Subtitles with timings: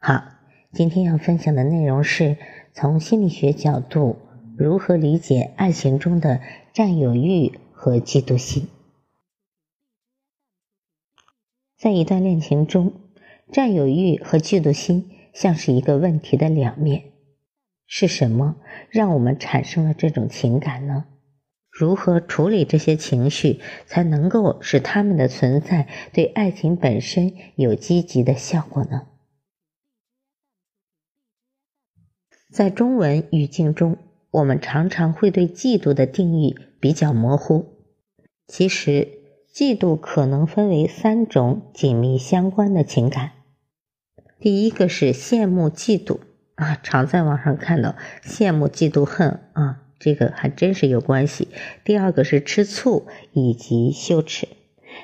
[0.00, 0.22] 好，
[0.72, 2.36] 今天要分享的内容是
[2.72, 4.16] 从心理学角度
[4.56, 6.40] 如何理解爱情中的
[6.72, 8.68] 占有欲和嫉妒心。
[11.76, 12.92] 在一段恋情中，
[13.50, 17.02] 占有欲和嫉妒心像是一个问题的两面。
[17.88, 18.54] 是什么
[18.90, 21.06] 让我们产生了这种情感呢？
[21.70, 29.08] 如何处理这些情绪，才能够使他们的存在对爱情本身有积极的效果呢？
[32.50, 33.98] 在中文语境中，
[34.30, 37.66] 我们常常会对嫉妒的定义比较模糊。
[38.46, 39.08] 其实，
[39.52, 43.32] 嫉妒可能分为三种紧密相关的情感。
[44.40, 46.20] 第一个是羡慕嫉妒
[46.54, 51.48] 啊，常在网上看到羡慕嫉妒恨啊，这个还真是有关系。
[51.84, 54.48] 第二个是吃醋以及羞耻，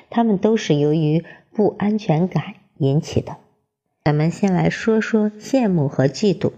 [0.09, 3.37] 他们都是由于不安全感引起的。
[4.03, 6.51] 咱们先来说说羡慕和嫉妒。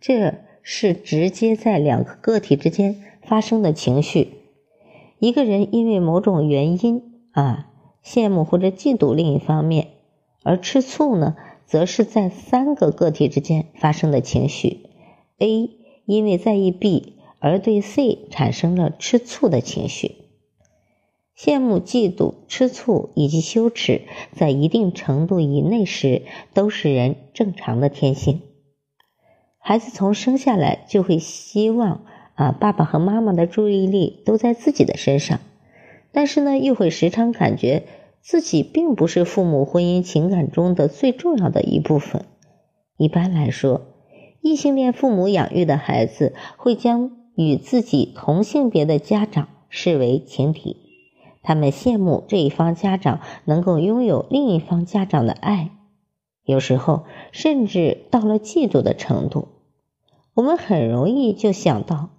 [0.00, 4.34] 这是直接在两个个体之间发生的情绪。
[5.18, 7.70] 一个人因为某种原因啊，
[8.04, 9.88] 羡慕或者嫉妒另一方面，
[10.44, 14.86] 而吃醋呢，则是在三个个体之间发生的情绪。
[15.38, 15.70] A
[16.04, 20.16] 因为在意 B 而对 C 产生了吃醋的情绪。
[21.36, 28.42] 羡慕、嫉妒、吃醋以及羞耻，在一定程度以内时，都是人正常的天性。
[29.68, 32.00] 孩子从生下来就会希望
[32.36, 35.40] 啊，爸爸和妈妈的注意力都在自己的身上，
[36.10, 37.82] 但是呢，又会时常感觉
[38.22, 42.24] 自己并不是父母婚姻情感中的最重要的一部分。
[42.96, 43.82] 一般来说，
[44.40, 50.78] 异性恋父母养育的孩子会将与自己同性别的家长视为情敌，
[51.42, 55.72] 他们羡慕这一方家长能够拥有另一方家长的爱，
[56.46, 59.48] 有时候甚至到了嫉妒的程度。
[60.38, 62.10] 我们很容易就想到，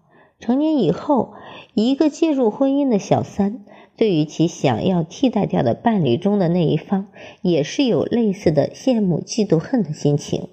[0.41, 1.35] 成年以后，
[1.73, 3.63] 一个介入婚姻的小三，
[3.95, 7.07] 对于其想要替代掉的伴侣中的那一方，
[7.41, 10.49] 也是有类似的羡慕、嫉妒、恨的心情。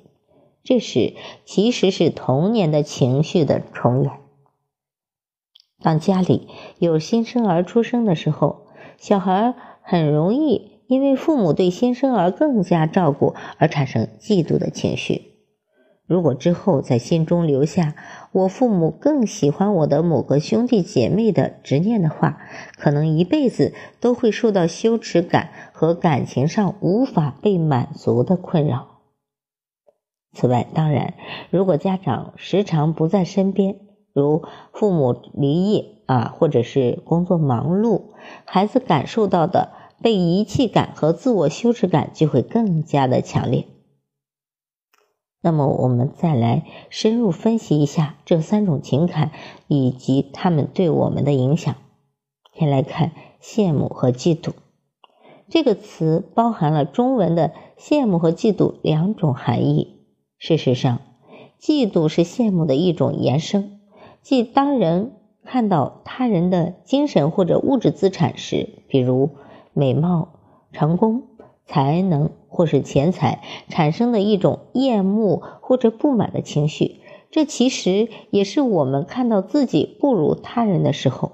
[0.63, 4.13] 这时，其实是童年的情绪的重演。
[5.83, 6.47] 当家里
[6.79, 15.36] 有新生儿出生的时候，小孩很容易因为父母对新生儿更加照顾而产生嫉妒的情绪。
[16.07, 17.95] 如果之后在心中留下
[18.31, 22.39] “我父母更喜欢我的某个兄弟姐妹”的执念的话，
[22.79, 28.87] 可能一辈子都会受到羞耻感和感情上无法被满足的困扰。
[30.33, 31.15] 此外，当然，
[31.51, 33.77] 如果家长时常不在身边，
[34.13, 38.11] 如父母离异啊，或者是工作忙碌，
[38.45, 43.67] 孩子感受到的被遗弃感和自我羞耻感就会更加的强烈。
[45.47, 49.31] 那么，我们再来深入分析一下这三种情感
[49.69, 51.77] 以及他们对我们的影响。
[52.53, 54.55] 先来看羡慕和嫉妒
[55.49, 60.01] 这个词，包含了中文的羡慕和嫉妒两种含义。
[60.37, 60.99] 事实上，
[61.61, 63.79] 嫉妒是羡慕的一种延伸，
[64.23, 65.13] 即当人
[65.45, 69.31] 看到他人的精神或者物质资产时，比如
[69.73, 70.41] 美貌、
[70.73, 71.23] 成功。
[71.67, 77.01] 才能或是钱财产生的一种厌恶或者不满的情绪，
[77.31, 81.33] 这其实也是我们看到自己不如他人的时候，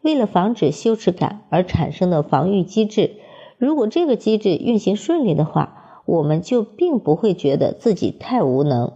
[0.00, 3.16] 为了防止羞耻感而产生的防御机制。
[3.58, 8.92] 如果这个机制运行顺利的话，我们就并不会觉得自己太无能，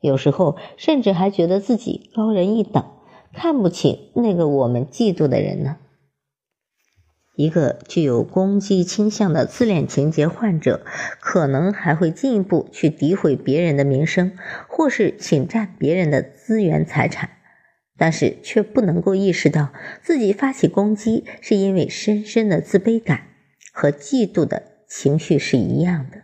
[0.00, 2.84] 有时候甚至还觉得自己高人一等，
[3.32, 5.78] 看不起那个我们嫉妒的人呢。
[7.36, 10.84] 一个具有攻击倾向的自恋情节患者，
[11.18, 14.38] 可能还会进一步去诋毁别人的名声，
[14.68, 17.30] 或是侵占别人的资源财产，
[17.98, 23.22] 但是却不能够意识到自己发起攻击是因为深深的自卑感
[23.72, 26.18] 和嫉妒的情绪是一样的。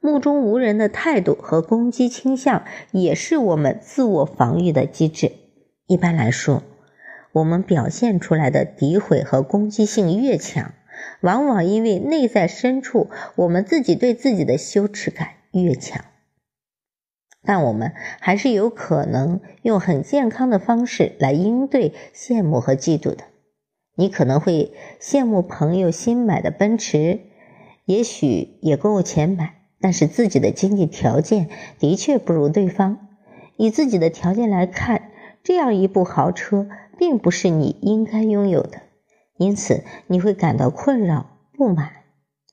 [0.00, 5.30] 目中无人的态度和攻击倾向也是我们自我防御的机制。
[5.86, 6.64] 一般来说。
[7.32, 10.74] 我们表现出来的诋毁和攻击性越强，
[11.20, 16.04] 往往因为内在深处我们自己对自己的羞耻感越强。
[17.44, 23.24] 但我们还是有可能用很健康的方式来应对羡慕和嫉妒的。
[23.96, 27.20] 你可能会羡慕朋友新买的奔驰，
[27.84, 31.48] 也许也够钱买，但是自己的经济条件
[31.78, 33.08] 的确不如对方。
[33.56, 35.10] 以自己的条件来看，
[35.42, 36.68] 这样一部豪车
[36.98, 38.82] 并不是你应该拥有的，
[39.36, 41.90] 因此你会感到困扰、不满。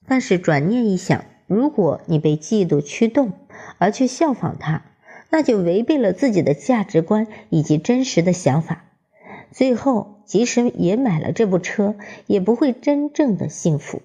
[0.08, 3.34] 但是转念一想，如果你被嫉妒驱动
[3.78, 4.84] 而去效仿他，
[5.30, 8.86] 那就违背了自己的价值观以及真实的想法。
[9.52, 11.96] 最后，即使也买了这部车，
[12.26, 14.02] 也不会真正的幸福。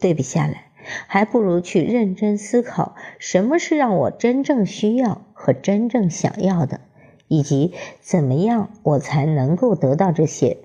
[0.00, 0.70] 对比下来，
[1.06, 6.80] 还不如去认真思考什么是让我真正需要和真正想要的，
[7.28, 10.58] 以及怎么样我才能够得到这些。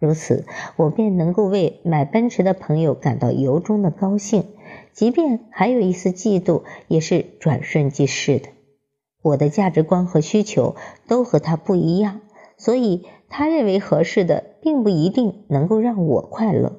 [0.00, 0.44] 如此，
[0.76, 4.46] 我便能够为买奔驰的朋友感到由衷的高兴，
[4.92, 8.48] 即便还有一丝嫉妒，也是转瞬即逝的。
[9.22, 10.74] 我的价值观和需求
[11.06, 12.20] 都和他不一样。
[12.58, 16.78] 所以，他认为合适的，并不一定能够让我快乐。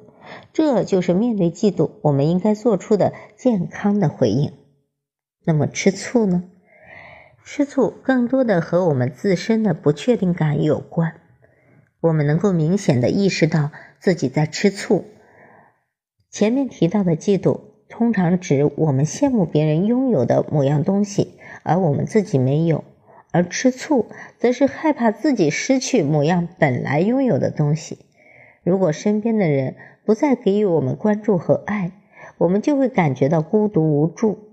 [0.52, 4.52] 这就是面对嫉妒，我们应该做出的健康的回应。
[5.44, 6.44] 那么，吃醋呢？
[7.46, 11.12] 吃醋更多的和我们自身的不确定感有关。
[12.00, 13.70] 我们能够明显的意识到
[14.00, 15.04] 自己在吃醋。
[16.30, 22.82] 前面提到的嫉妒，通常指我们羡慕别人拥有的某样东西，而我们自己没有。
[23.30, 24.06] 而吃醋，
[24.38, 28.06] 则是害怕自己失去某样本来拥有的东西。
[28.62, 29.76] 如果身边的人
[30.06, 31.92] 不再给予我们关注和爱，
[32.38, 34.43] 我们就会感觉到孤独无助。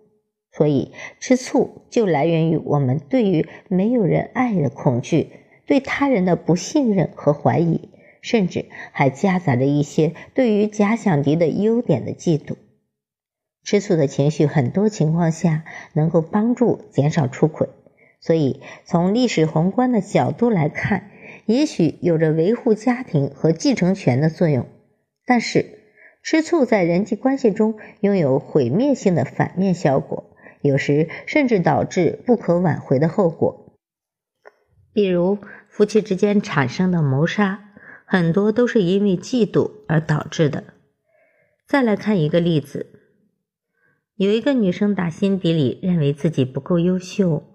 [0.53, 5.29] 所以，吃醋就来源于我们对于没有人爱的恐惧，
[5.65, 7.89] 对他人的不信任和怀疑，
[8.21, 12.55] 甚至还夹杂着一些对于假想敌的优点的嫉妒。
[13.63, 15.63] 吃醋的情绪，很多情况下
[15.93, 17.69] 能够帮助减少出轨。
[18.19, 21.11] 所以，从历史宏观的角度来看，
[21.45, 24.65] 也许有着维护家庭和继承权的作用。
[25.25, 25.79] 但是，
[26.23, 30.30] 吃醋在人际关系中拥有毁灭性的反面效果，
[30.61, 33.77] 有时甚至导致不可挽回的后果。
[34.93, 35.37] 比如，
[35.69, 37.71] 夫妻之间产生的谋杀，
[38.05, 40.63] 很多都是因为嫉妒而导致的。
[41.67, 42.87] 再来看一个例子：
[44.15, 47.47] 有一个女生打心底里认为自己不够优秀。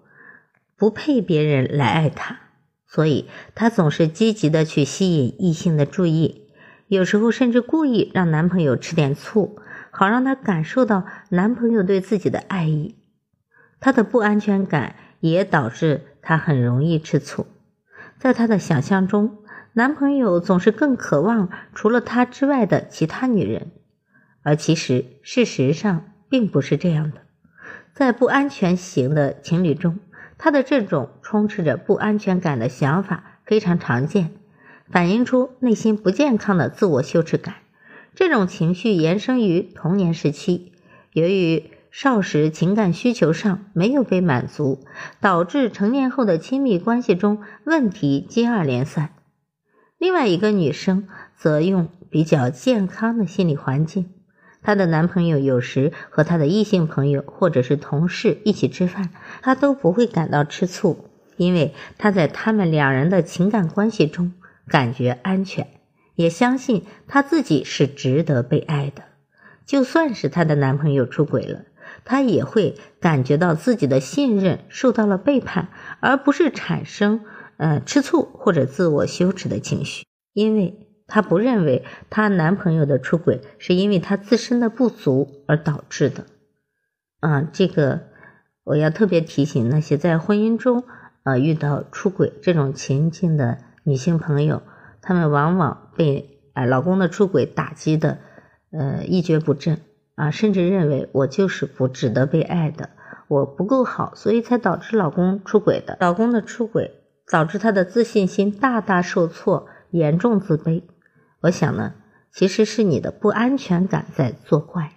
[0.79, 2.39] 不配别人来爱她，
[2.85, 3.25] 所以
[3.55, 6.51] 她总是积极的去吸引异性的注意，
[6.87, 9.59] 有时候甚至故意让男朋友吃点醋，
[9.97, 12.99] 好让她感受到男朋友对自己的爱意。
[13.79, 17.47] 她的不安全感也导致她很容易吃醋。
[18.19, 19.39] 在她的想象中，
[19.73, 23.71] 男朋友总是更渴望除了她之外的其他女人，
[24.43, 27.21] 而其实事实上并不是这样的。
[27.95, 29.97] 在不安全型的情侣中。
[30.39, 34.29] 他的这种充斥着不安全感的想法非常常见，
[34.87, 37.55] 反映出内心不健康的自我羞耻感。
[38.17, 40.71] 这种情绪延伸于童年时期，
[41.13, 44.79] 由于少时情感需求上没有被满足，
[45.21, 49.11] 导致成年后的亲密关系中问题接二连三。
[49.99, 54.09] 另外一个女生则用比较健康的心理环境。
[54.63, 59.11] 她的男朋友有时和她的异性朋友或者是同事一起吃饭，
[59.43, 64.33] 她都不会感到吃醋，因为她在他们两人的情感关系中
[64.67, 65.67] 感觉安全，
[66.17, 69.03] 也相信她自己是值得被爱的。
[69.65, 71.63] 就算是她的男朋友出轨了，
[72.03, 75.69] 她也会感觉到自己的信任受到了背叛，
[76.01, 77.21] 而不是产生
[77.55, 80.83] 呃吃醋或者自我羞耻的情绪，因为。
[81.09, 86.25] 她不认为她男朋友的出轨是因为她自身的不足而导致的，
[87.21, 88.07] 啊，这个
[88.65, 90.83] 我要特别提醒那些在婚姻中
[91.23, 94.63] 呃遇到出轨这种情境的女性朋友，
[95.07, 98.17] 她们往往被啊老公的出轨打击的
[98.71, 99.79] 呃一蹶不振
[100.15, 102.89] 啊，甚至认为我就是不值得被爱的，
[103.29, 105.97] 我不够好，所以才导致老公出轨的。
[106.01, 106.91] 老公的出轨
[107.31, 110.83] 导致她的自信心大大受挫，严重自卑。
[111.39, 111.93] 我想呢，
[112.33, 114.91] 其实是你的不安全感在作怪。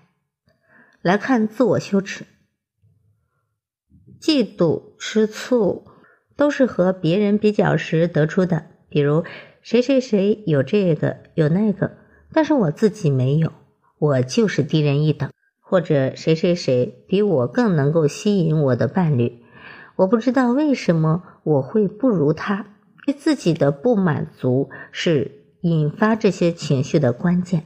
[1.02, 2.26] 来看自我羞耻、
[4.20, 5.86] 嫉妒、吃醋，
[6.36, 8.64] 都是和别人比较时得出的。
[8.88, 9.24] 比如
[9.62, 11.92] 谁谁谁有这个有那个，
[12.32, 13.52] 但是我自己没有，
[13.98, 19.42] 我就是低人一等；或者谁谁谁比我更能够吸引我的伴侣，
[19.96, 22.66] 我不知道为什么我会不如他。
[23.06, 25.36] 对自己的不满足是。
[25.62, 27.64] 引发这些情绪的关键，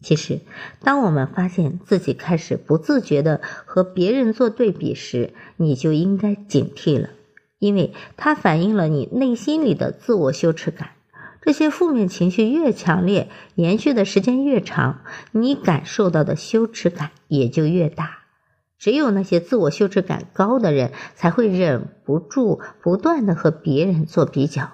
[0.00, 0.40] 其实，
[0.80, 7.10] 当我们发现自己开始不自觉的和别人做对比时，你就应该警惕了，
[7.60, 10.88] 因为它反映了你内心里的自我羞耻感。
[11.44, 15.00] 这些负面情绪越强烈，延续的时间越长，
[15.32, 18.20] 你感受到的羞耻感也就越大。
[18.78, 24.70] 只有那些自我羞耻感高的人，才会忍不住不断的和别人做比较。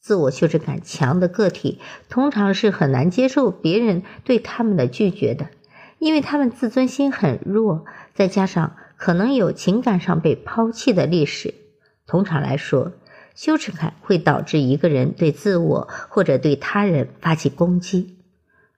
[0.00, 5.48] 自我羞耻感强的个体通常是很难接受别人对他们的拒绝的，
[5.98, 11.54] 因为他们自尊心很弱，再加上可能有情感上被抛弃的历史。
[12.06, 12.92] 通常来说，
[13.34, 18.18] 羞耻感会导致一个人对自我或者对他人发起攻击。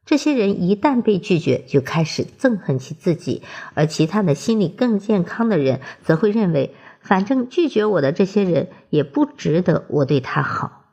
[0.04, 3.42] 这些人一旦被拒绝，就开始憎恨起自己；
[3.74, 10.84] 而其他的心理更健康的人则会认为，反正拒绝我的这些人也不值得我对他好。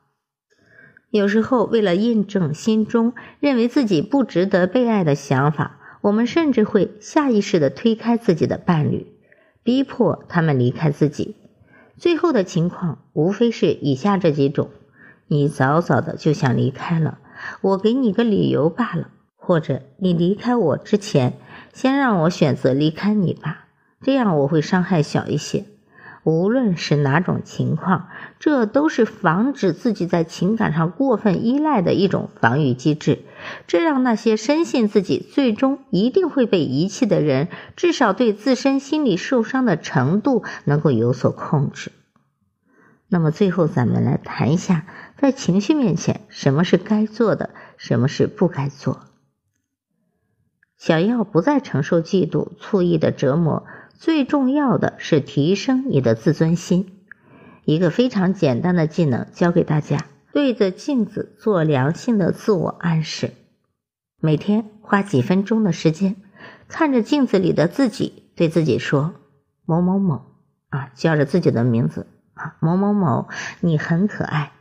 [1.12, 9.05] 有时候，为了印证心中认为自己不值得被爱的想法，我们甚至会下意识的推开自己的伴侣，
[9.62, 11.36] 逼迫他们离开自己。
[12.04, 14.72] 最后的情况无非是以下这几种：
[15.30, 17.20] 你早早的就想离开了，
[17.62, 19.06] 我给你个理由罢了；
[19.38, 21.38] 或者你离开我之前，
[21.72, 23.68] 先让我选择离开你吧，
[24.02, 25.64] 这样我会伤害小一些。
[26.26, 33.20] 无论是哪种情况，这都是防止自己在情感上过分依赖的一种防御机制。
[33.68, 41.92] 这让那些深信自己最终一定会被遗弃的人，至少对自身心理受伤的程度能够有所控制。
[43.08, 44.86] 那么，最后咱们来谈一下，
[45.18, 49.02] 在情绪面前，什么是该做的，什么是不该做。
[50.78, 53.66] 想要不再承受嫉妒、醋意的折磨。
[53.96, 57.06] 最重要的是提升你的自尊心。
[57.64, 63.36] 一个非常简单的技能教给大家：对着镜子做良性的自我暗示。
[64.20, 66.16] 每天花几分钟的时间，
[66.68, 69.13] 看着镜子里的自己，对自己说
[69.63, 70.24] ：“某某某
[70.70, 74.54] 啊，叫着自己的名字啊，某某某，你很可爱，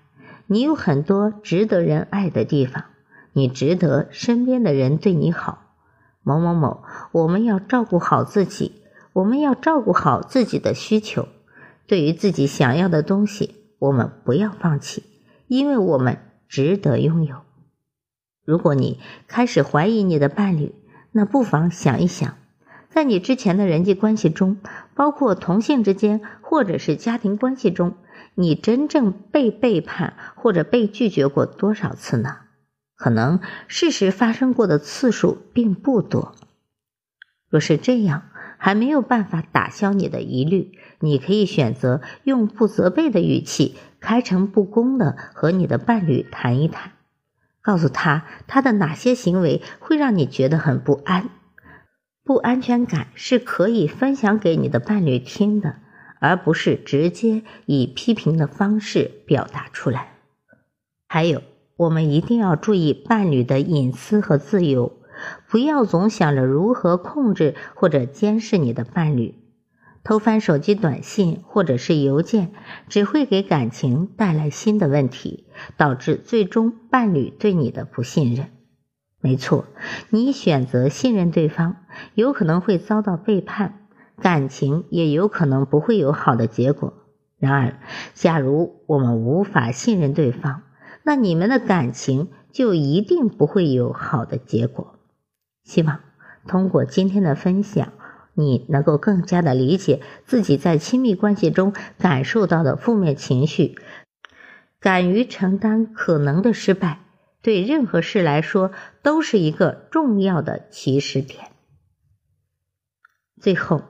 [0.47, 2.85] 你有很多值得人爱的地方，
[3.33, 5.73] 你值得身边的人对你好。
[6.23, 8.83] 某某某，我们要照顾好自己。”
[9.15, 11.29] 我们要照顾好自己的需求，
[11.87, 15.03] 对于自己想要的东西，我们不要放弃，
[15.53, 16.19] 因为我们
[16.49, 17.43] 值得拥有。
[18.43, 20.75] 如果你开始怀疑你的伴侣，
[21.11, 22.39] 那不妨想一想，
[22.89, 24.57] 在你之前的人际关系中，
[24.95, 27.97] 包括同性之间或者是家庭关系中，
[28.35, 32.39] 你真正被背叛或者被拒绝过多少次呢？
[32.97, 36.35] 可能事实发生过的次数并不多。
[37.51, 38.23] 若是这样，
[38.65, 46.93] 还没有办法打消你的疑虑，你可以选择用不责备的语气，开诚布公的和你的伴侣谈一谈，
[47.61, 51.31] 告诉他他的哪些行为会让你觉得很不安，
[52.23, 55.79] 不安全感是可以分享给你的伴侣听的，
[56.21, 60.13] 而不是直接以批评的方式表达出来。
[61.09, 61.43] 还有，
[61.77, 65.02] 我们一定要注意伴侣的隐私和自由。
[65.49, 69.35] 不要总想着如何控制或者监视你的伴侣，
[70.05, 72.53] 偷翻手机短信或者是邮件，
[72.89, 78.49] 只会给感情带来新的问题，导致最终伴侣对你的不信任。
[79.21, 79.67] 没错，
[80.11, 81.77] 你选择信任对方，
[82.15, 83.87] 有可能会遭到背叛，
[84.21, 86.95] 感情也有可能不会有好的结果。
[87.39, 87.79] 然而，
[88.15, 90.63] 假如我们无法信任对方，
[91.05, 94.99] 那你们的感情就一定不会有好的结果。
[95.65, 96.01] 希望
[96.47, 97.93] 通过今天的分享，
[98.35, 103.79] 你能够更加的理解自己在亲密关系中感受到的负面情绪，
[104.81, 107.01] 敢于承担可能的失败，
[107.41, 111.53] 对任何事来说都是一个重要的起始点。
[113.41, 113.83] 最后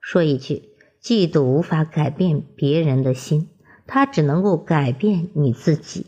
[0.00, 0.70] 说一句：
[1.02, 3.50] 嫉妒无法改变别人的心，
[3.86, 6.06] 它只能够改变你自己。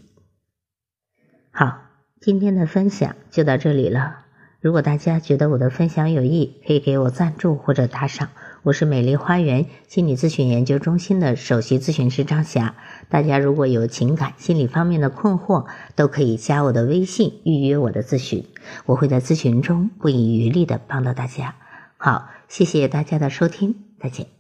[1.51, 1.81] 好，
[2.21, 4.27] 今天的分享就到这里了。
[4.61, 8.31] 如果大家觉得我的分享有益，可以给我赞助或者打赏。
[8.65, 12.75] 我是美丽花园心理咨询研究中心的首席咨询师张霞。
[13.09, 18.47] 大家如果有情感心理方面的困惑，都可以加我的微信预约我的咨询，
[18.85, 21.55] 我会在咨询中不遗余力的帮到大家。
[21.97, 24.38] 好，谢谢大家的收听，再见。